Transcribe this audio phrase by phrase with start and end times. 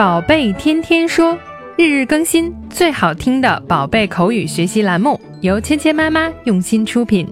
[0.00, 1.38] 宝贝天天说，
[1.76, 7.28] 日日更新，最好听的宝贝口语学习栏目，由芊芊妈妈用心出品。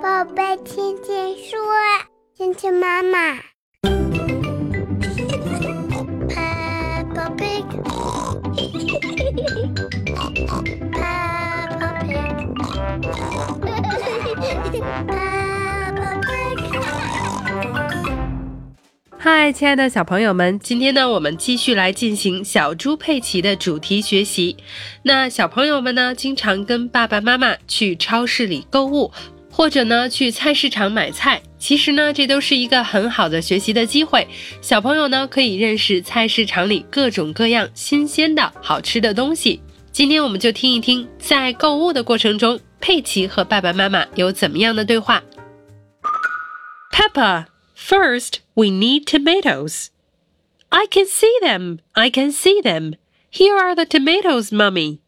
[0.00, 1.58] 宝贝天天说，
[2.36, 3.34] 芊芊妈妈。
[6.28, 7.64] Peppa Pig.
[8.54, 9.00] Peppa
[9.34, 9.74] Pig.
[15.02, 15.37] Peppa
[19.30, 24.56] 嗨，亲爱的小朋友们，今天呢，我们继续来进行小猪佩奇的主题学习。
[25.02, 29.12] 那小朋友们呢，经常跟爸爸妈妈去超市里购物，
[29.50, 31.42] 或者呢去菜市场买菜。
[31.58, 34.26] 其实呢，这都是一个很好的学习的机会。
[34.62, 39.60] 小朋友呢，可以认识菜市场里各种各样新鲜的好吃的东西。
[39.92, 45.22] 今天我们就听一听，在购物的过程中，佩奇和爸爸妈妈有怎么样的对话。
[46.90, 47.57] Peppa。
[47.78, 49.90] First, we need tomatoes.
[50.68, 51.78] I can see them.
[51.92, 52.96] I can see them.
[53.30, 54.98] Here are the tomatoes, Mummy.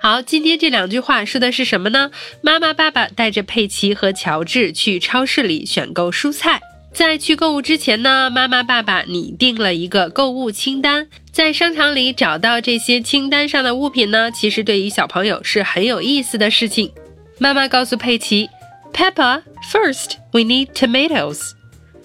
[0.00, 2.10] 好，今天这两句话说的是什么呢？
[2.40, 6.60] 妈妈、爸爸带着佩奇和乔治去超市里选购蔬菜。
[6.92, 11.06] 在去购物之前呢，妈妈、爸爸拟定了一个购物清单。
[11.30, 16.92] 在商场里找到这些清单上的物品呢，其实对于小朋友是很有意思的事情。
[17.38, 18.48] 妈妈告诉佩奇。
[18.92, 21.52] Peppa, first we need tomatoes.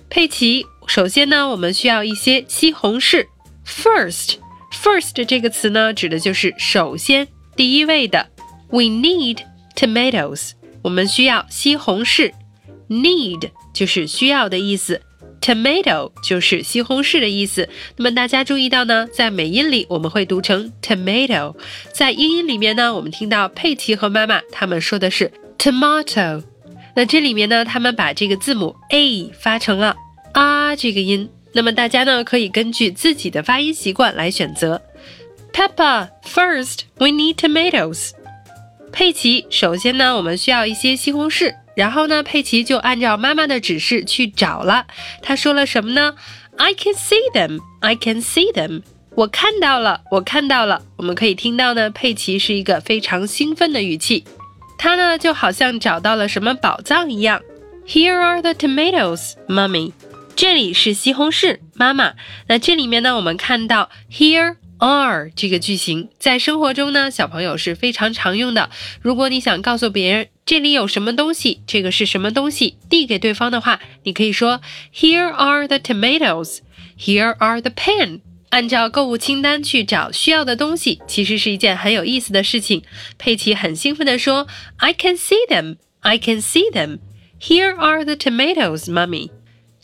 [0.10, 3.26] 佩奇，首先呢，我们需要一些西红柿。
[3.66, 4.36] First,
[4.72, 8.28] first 这个词呢，指的就是首先、第一位的。
[8.70, 9.40] We need
[9.76, 10.52] tomatoes.
[10.84, 12.32] 我们需要西红柿。
[12.90, 15.02] Need 就是需要的意思
[15.42, 17.68] ，tomato 就是西红柿的意思。
[17.98, 21.54] 那么大家注意到呢，在美音里我们会读成 tomato，
[21.94, 26.44] 在英音里面呢，我们听到佩奇和妈妈他们说的是 tomato。
[26.98, 29.95] 那这里面呢，他们把这个字母 a 发成了
[30.31, 31.30] 啊这个音。
[31.54, 34.82] 那么大家呢，可以根据自己的发音习惯来选择。
[35.54, 38.14] Peppa, first we need tomatoes.
[38.92, 41.54] 佩奇，首先呢，我们需要一些西红柿。
[41.76, 44.88] 然后呢，佩奇就按照妈妈的指示去找了。
[45.22, 46.16] 他说了什么呢
[46.55, 48.82] ？I can see them, I can see them.
[49.14, 50.82] 我看到了，我看到了。
[50.95, 54.23] 我们可以听到呢，佩奇是一个非常兴奋的语气。
[54.77, 57.42] 他呢，就好像找到了什么宝藏一样。
[57.88, 59.93] Here are the tomatoes, mummy。
[60.36, 62.14] 这里是西红柿，妈妈。
[62.48, 68.70] 那这里面呢，我们看到 here are 这个句型，在生活中呢，小朋友是非常常用的。
[69.02, 74.61] 如果你想告诉别人这里有什么东西，这个是什么东西，递给对方的话，你可以说
[74.93, 76.60] Here are the tomatoes.
[76.99, 78.20] Here are the pen.
[78.50, 82.84] 按照购物清单去找需要的东西，其实是一件很有意思的事情。
[83.18, 84.48] 佩奇很兴奋地说
[84.78, 87.00] ：“I can see them, I can see them.
[87.42, 89.32] Here are the tomatoes, Mummy。”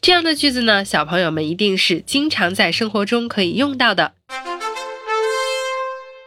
[0.02, 4.14] 这样的句子呢，小朋友们一定是经常在生活中可以用到的。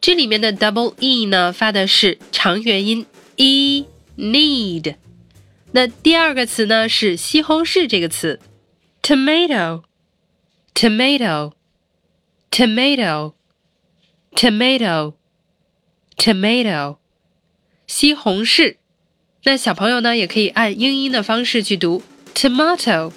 [0.00, 3.04] 这里面的 double e 呢发的是长元音
[3.36, 3.84] e
[4.16, 4.96] need。
[5.72, 8.40] 那第二个词呢是西红柿这个词
[9.02, 9.82] ，tomato
[10.74, 11.52] tomato
[12.50, 13.34] tomato
[14.34, 15.14] tomato
[16.16, 16.96] tomato
[17.86, 18.76] 西红柿。
[19.44, 22.02] 那小朋友呢也可以按英音的方式去读
[22.34, 23.12] tomato。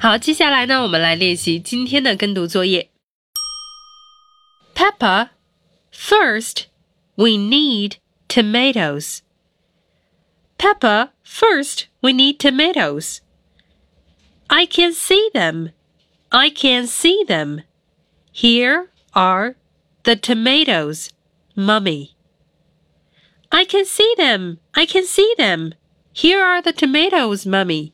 [0.00, 2.90] 好，接下来呢我们来练习今天的跟读作业。
[4.74, 5.28] Peppa
[5.91, 6.67] First,
[7.15, 7.97] we need
[8.27, 9.21] tomatoes.
[10.57, 13.21] Peppa, first, we need tomatoes.
[14.49, 15.71] I can see them.
[16.31, 17.63] I can see them.
[18.31, 19.55] Here are
[20.03, 21.09] the tomatoes,
[21.55, 22.15] Mummy.
[23.51, 24.57] I can see them.
[24.73, 25.75] I can see them.
[26.11, 27.91] Here are the tomatoes, Mummy.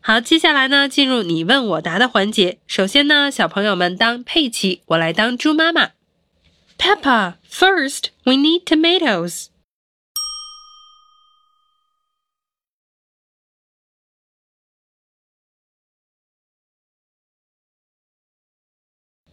[0.00, 2.58] 好，接下来呢，进入你问我答的环节。
[2.66, 5.92] 首先呢，小朋友们当佩奇，我来当猪妈妈。
[6.80, 9.48] Peppa, first we need tomatoes.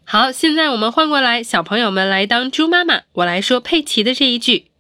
[0.06, 4.72] 好，现在我们换过来，小朋友们来当猪妈妈，我来说佩奇的这一句。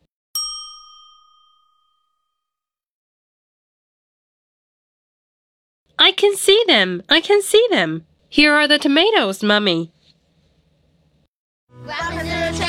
[5.95, 7.01] I can see them.
[7.07, 8.03] I can see them.
[8.29, 9.89] Here are the tomatoes, Mummy.
[11.88, 12.67] 来，我们接着。